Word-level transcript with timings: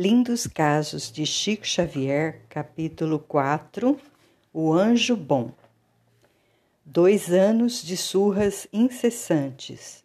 Lindos 0.00 0.46
Casos 0.46 1.10
de 1.10 1.26
Chico 1.26 1.66
Xavier, 1.66 2.42
capítulo 2.48 3.18
4 3.18 3.98
O 4.52 4.72
Anjo 4.72 5.16
Bom. 5.16 5.50
Dois 6.84 7.32
anos 7.32 7.82
de 7.82 7.96
surras 7.96 8.68
incessantes. 8.72 10.04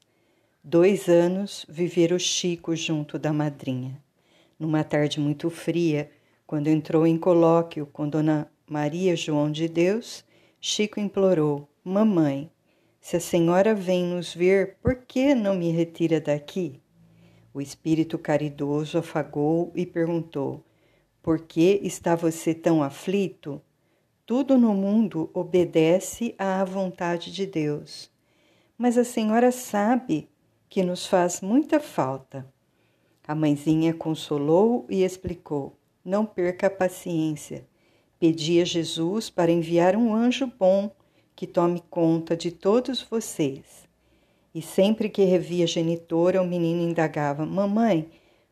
Dois 0.64 1.08
anos 1.08 1.64
vivera 1.70 2.16
o 2.16 2.20
Chico 2.20 2.76
junto 2.76 3.20
da 3.20 3.32
madrinha. 3.32 4.02
Numa 4.58 4.84
tarde 4.84 5.20
muito 5.20 5.52
fria, 5.52 6.10
quando 6.48 6.70
entrou 6.70 7.06
em 7.06 7.16
colóquio 7.16 7.86
com 7.86 8.10
Dona 8.10 8.52
Maria 8.68 9.16
João 9.16 9.52
de 9.52 9.68
Deus, 9.68 10.26
Chico 10.60 11.00
implorou: 11.00 11.70
Mamãe, 11.84 12.50
se 13.00 13.18
a 13.18 13.20
senhora 13.20 13.76
vem 13.76 14.06
nos 14.06 14.34
ver, 14.34 14.78
por 14.82 14.96
que 14.96 15.36
não 15.36 15.54
me 15.54 15.70
retira 15.70 16.20
daqui? 16.20 16.82
O 17.54 17.62
espírito 17.62 18.18
caridoso 18.18 18.98
afagou 18.98 19.72
e 19.76 19.86
perguntou: 19.86 20.64
Por 21.22 21.40
que 21.42 21.80
está 21.84 22.16
você 22.16 22.54
tão 22.54 22.82
aflito? 22.82 23.62
Tudo 24.26 24.58
no 24.58 24.74
mundo 24.74 25.30
obedece 25.34 26.34
à 26.38 26.64
vontade 26.64 27.32
de 27.32 27.46
Deus. 27.46 28.10
Mas 28.78 28.98
a 28.98 29.04
senhora 29.04 29.52
sabe 29.52 30.28
que 30.68 30.82
nos 30.82 31.06
faz 31.06 31.42
muita 31.42 31.80
falta. 31.80 32.52
A 33.28 33.36
mãezinha 33.36 33.94
consolou 33.94 34.88
e 34.90 35.04
explicou: 35.04 35.78
Não 36.04 36.26
perca 36.26 36.68
a 36.68 36.72
paciência. 36.72 37.68
Pedi 38.20 38.60
a 38.60 38.66
Jesus 38.66 39.30
para 39.30 39.52
enviar 39.52 39.96
um 39.96 40.16
anjo 40.16 40.52
bom 40.58 40.90
que 41.36 41.46
tome 41.46 41.84
conta 41.90 42.36
de 42.36 42.52
todos 42.52 43.02
vocês. 43.04 43.83
E 44.54 44.62
sempre 44.62 45.10
que 45.10 45.24
revia 45.24 45.64
a 45.64 45.68
genitora, 45.68 46.42
o 46.42 46.48
menino 46.48 46.82
indagava: 46.82 47.46
Mamãe, 47.46 48.10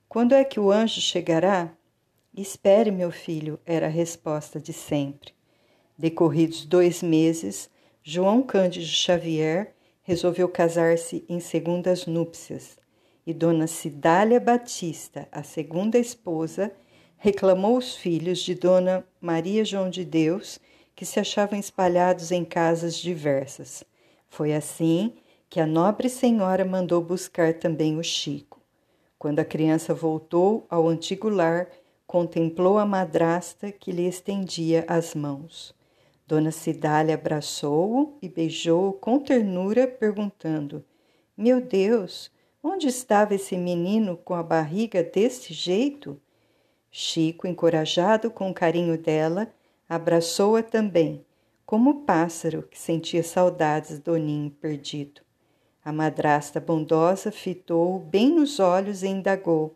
quando 0.09 0.33
é 0.33 0.43
que 0.43 0.59
o 0.59 0.71
anjo 0.71 0.99
chegará? 0.99 1.71
Espere, 2.35 2.91
meu 2.91 3.11
filho, 3.11 3.59
era 3.65 3.87
a 3.87 3.89
resposta 3.89 4.59
de 4.59 4.73
sempre. 4.73 5.33
Decorridos 5.97 6.65
dois 6.65 7.03
meses, 7.03 7.69
João 8.03 8.41
Cândido 8.41 8.85
Xavier 8.85 9.75
resolveu 10.01 10.49
casar-se 10.49 11.23
em 11.29 11.39
segundas 11.39 12.07
núpcias 12.07 12.77
e 13.25 13.33
Dona 13.33 13.67
Cidália 13.67 14.39
Batista, 14.39 15.27
a 15.31 15.43
segunda 15.43 15.99
esposa, 15.99 16.71
reclamou 17.17 17.77
os 17.77 17.95
filhos 17.95 18.39
de 18.39 18.55
Dona 18.55 19.05
Maria 19.19 19.63
João 19.63 19.89
de 19.89 20.03
Deus 20.03 20.59
que 20.95 21.05
se 21.05 21.19
achavam 21.19 21.59
espalhados 21.59 22.31
em 22.31 22.43
casas 22.43 22.97
diversas. 22.97 23.83
Foi 24.27 24.53
assim 24.53 25.13
que 25.51 25.59
a 25.59 25.67
nobre 25.67 26.07
senhora 26.07 26.63
mandou 26.63 27.01
buscar 27.01 27.53
também 27.55 27.99
o 27.99 28.03
Chico. 28.03 28.61
Quando 29.19 29.39
a 29.39 29.43
criança 29.43 29.93
voltou 29.93 30.65
ao 30.69 30.87
antigo 30.87 31.27
lar, 31.27 31.67
contemplou 32.07 32.77
a 32.77 32.85
madrasta 32.85 33.69
que 33.69 33.91
lhe 33.91 34.07
estendia 34.07 34.85
as 34.87 35.13
mãos. 35.13 35.75
Dona 36.25 36.51
Cidália 36.51 37.15
abraçou-o 37.15 38.17
e 38.21 38.29
beijou-o 38.29 38.93
com 38.93 39.19
ternura, 39.19 39.85
perguntando: 39.87 40.85
Meu 41.35 41.59
Deus, 41.59 42.31
onde 42.63 42.87
estava 42.87 43.35
esse 43.35 43.57
menino 43.57 44.15
com 44.15 44.33
a 44.33 44.41
barriga 44.41 45.03
desse 45.03 45.53
jeito? 45.53 46.17
Chico, 46.89 47.45
encorajado 47.45 48.31
com 48.31 48.49
o 48.49 48.53
carinho 48.53 48.97
dela, 48.97 49.53
abraçou-a 49.89 50.63
também, 50.63 51.25
como 51.65 51.89
o 51.89 52.01
pássaro 52.05 52.63
que 52.71 52.79
sentia 52.79 53.21
saudades 53.21 53.99
do 53.99 54.15
ninho 54.15 54.49
perdido. 54.49 55.21
A 55.83 55.91
madrasta 55.91 56.59
bondosa 56.59 57.31
fitou-o 57.31 57.99
bem 57.99 58.29
nos 58.29 58.59
olhos 58.59 59.01
e 59.01 59.07
indagou: 59.07 59.75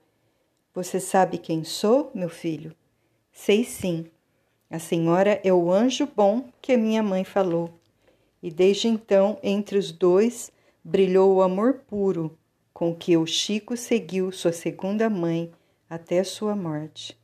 Você 0.74 1.00
sabe 1.00 1.38
quem 1.38 1.64
sou, 1.64 2.12
meu 2.14 2.30
filho? 2.30 2.76
Sei 3.32 3.64
sim. 3.64 4.06
A 4.70 4.78
senhora 4.78 5.40
é 5.44 5.52
o 5.52 5.72
anjo 5.72 6.08
bom 6.16 6.46
que 6.62 6.74
a 6.74 6.78
minha 6.78 7.02
mãe 7.02 7.24
falou. 7.24 7.72
E 8.42 8.52
desde 8.52 8.88
então, 8.88 9.40
entre 9.42 9.78
os 9.78 9.92
dois, 9.92 10.52
brilhou 10.84 11.34
o 11.36 11.42
amor 11.42 11.82
puro 11.88 12.38
com 12.72 12.94
que 12.94 13.16
o 13.16 13.26
Chico 13.26 13.76
seguiu 13.76 14.32
sua 14.32 14.52
segunda 14.52 15.10
mãe 15.10 15.52
até 15.90 16.24
sua 16.24 16.56
morte. 16.56 17.18